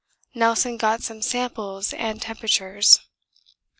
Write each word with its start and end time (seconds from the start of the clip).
Nelson 0.33 0.77
got 0.77 1.03
some 1.03 1.21
samples 1.21 1.93
and 1.93 2.19
temperatures. 2.19 3.01